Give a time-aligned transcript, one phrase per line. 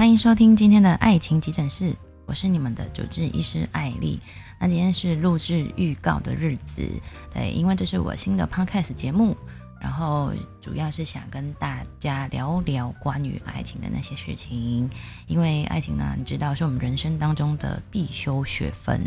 [0.00, 1.94] 欢迎收听今天的爱情急诊室，
[2.24, 4.18] 我是你们的主治医师艾丽。
[4.58, 6.88] 那今天是录制预告的日子，
[7.34, 9.36] 对，因为这是我新的 podcast 节目，
[9.78, 14.88] 然后主要是想跟大家聊聊关于爱情的那些事情。
[15.26, 19.02] 因为爱情呢，你知道是我们人生当中的必修学分，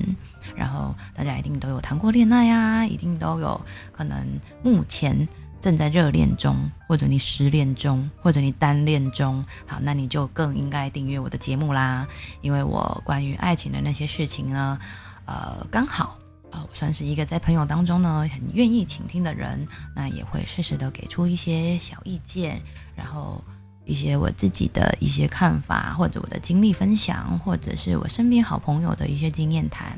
[0.55, 3.59] 然后大家一定都有谈过恋爱啊，一定都有
[3.91, 4.23] 可能
[4.61, 5.27] 目前。
[5.63, 12.05] 正在热恋中，或者你失恋中，或者你单恋中，好，那你就更应该订阅我的节目啦，
[12.41, 14.77] 因为我关于爱情的那些事情呢，
[15.23, 16.19] 呃，刚好，
[16.51, 22.61] 呃，我算是一个在朋友当中呢很愿意倾听的人，那也会适时的给出一些小意见，
[22.93, 23.41] 然后
[23.85, 29.97] 一些我自己的一些看法，或者我的经历分享，或者是我身边好朋友的一些经验谈，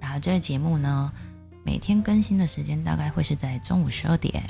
[0.00, 1.12] 然后这个节目呢，
[1.62, 4.42] 每天更新的时间大概会是在中午十二点。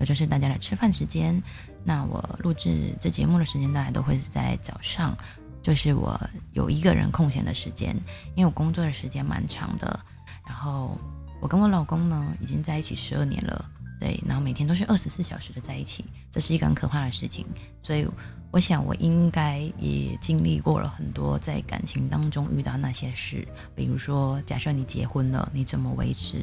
[0.00, 1.40] 也就是大家的吃饭时间，
[1.84, 5.16] 那我录制这节目的时间大概都会是在早上，
[5.62, 6.18] 就是我
[6.52, 7.94] 有一个人空闲的时间，
[8.34, 9.98] 因为我工作的时间蛮长的，
[10.46, 10.98] 然后
[11.40, 13.64] 我跟我老公呢已经在一起十二年了，
[14.04, 17.46] 对，然后每天都是二十四小时的在一起，这是一个很可怕的事情，
[17.80, 18.06] 所以
[18.50, 26.36] 我想我应该也经历过了很多在感情当中遇到那些事，比如说假设你结婚了，你怎么维持？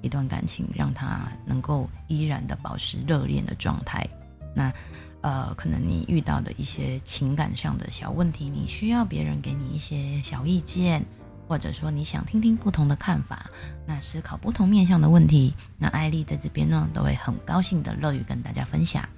[0.00, 4.08] 一段感情让他能够依然的保持热恋的状态，
[4.54, 4.72] 那
[5.20, 11.04] 呃，可能你遇到的一些情感上的小问题，你需要别人给你一些小意见，
[11.48, 13.50] 或者说你想听听不同的看法，
[13.86, 19.08] 那思考不同面向的问题，那艾莉在这边呢都会很高兴的乐于跟大家分享。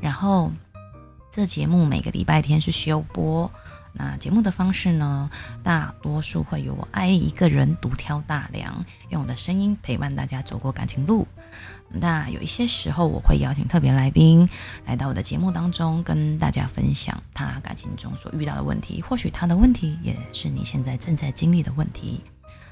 [0.00, 0.50] 然后
[1.30, 3.50] 这节目每个礼拜天是休播。
[3.96, 5.30] 那节目的方式呢，
[5.62, 11.26] 大多数会由我爱一个人独挑大梁，用我的声音陪伴大家走过感情路。
[11.88, 14.48] 那有一些时候，我会邀请特别来宾
[14.84, 19.00] 来到我的节目当中，跟大家分享他感情中所遇到的问题。
[19.00, 22.20] 或许他的问题也是你现在正在经历的问题。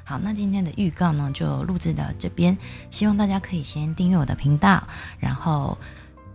[0.03, 2.59] 好，那今天的预告呢，就录制到这边，
[2.91, 4.83] 希望大家可以先订阅我的频道，
[5.20, 5.79] 然后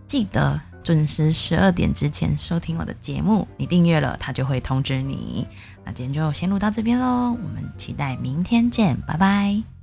[0.06, 0.58] 记得。
[0.88, 5.46] 准时十二点之前收听我的节目，你订阅了，他就会通知你。
[5.84, 9.77] 那今天就先录到这边喽，我们期待明天见，拜拜。